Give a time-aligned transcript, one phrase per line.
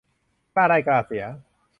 [0.53, 1.25] กล้าได้กล้าเสีย